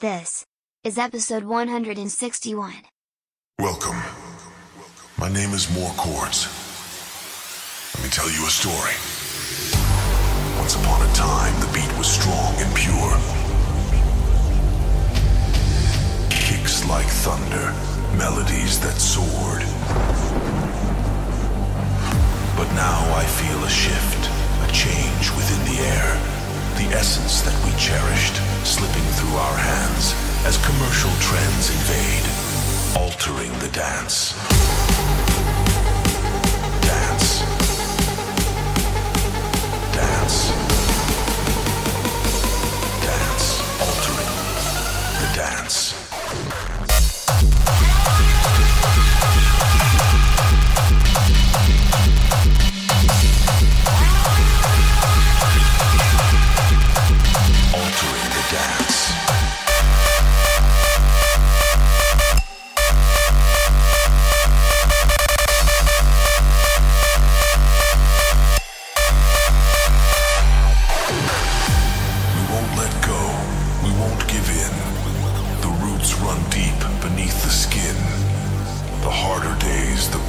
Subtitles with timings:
[0.00, 0.46] This
[0.82, 2.72] is episode 161.
[3.58, 4.00] Welcome.
[5.18, 6.48] My name is More Chords.
[7.96, 8.96] Let me tell you a story.
[10.56, 13.12] Once upon a time, the beat was strong and pure.
[16.30, 17.74] Kicks like thunder,
[18.16, 19.60] melodies that soared.
[22.56, 24.30] But now I feel a shift,
[24.64, 26.39] a change within the air.
[26.80, 30.14] The essence that we cherished slipping through our hands
[30.46, 32.24] as commercial trends invade,
[32.96, 34.32] altering the dance.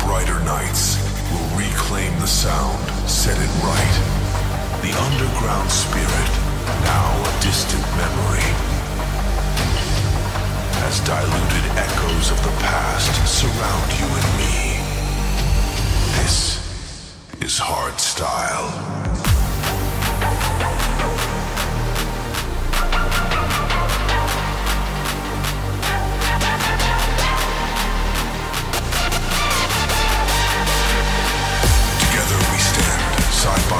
[0.05, 0.97] Brighter nights
[1.31, 3.95] will reclaim the sound, set it right.
[4.81, 6.31] The underground spirit,
[6.83, 8.47] now a distant memory.
[10.87, 14.81] As diluted echoes of the past surround you and me.
[16.21, 16.59] This
[17.41, 19.40] is hard style.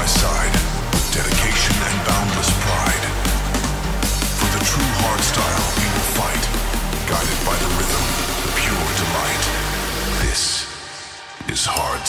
[0.02, 0.58] By side,
[1.14, 3.06] dedication and boundless pride.
[4.40, 6.46] For the true hard style we will fight,
[7.06, 8.06] guided by the rhythm,
[8.42, 9.44] the pure delight.
[10.26, 10.66] This
[11.50, 12.02] is hard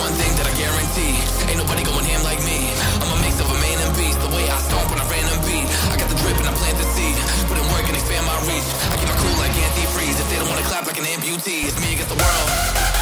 [0.00, 1.20] One thing that I guarantee,
[1.52, 2.64] ain't nobody going ham like me.
[3.00, 5.36] I'm a mix of a man and beast, the way I stomp when I random
[5.44, 5.68] beat.
[5.92, 8.36] I got the drip and I plant the seed, put in work and expand my
[8.48, 8.68] reach.
[8.88, 11.76] I keep it cool like antifreeze, if they don't wanna clap like an amputee, it's
[11.76, 13.01] me against the world.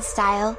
[0.00, 0.56] Style.